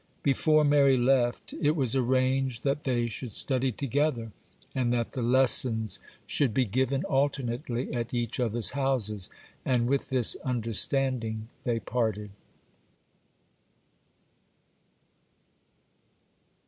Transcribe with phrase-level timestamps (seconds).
[0.23, 4.31] Before Mary left, it was arranged that they should study together,
[4.73, 9.29] and that the lessons should be given alternately at each other's houses;
[9.63, 12.31] and with this understanding they parted.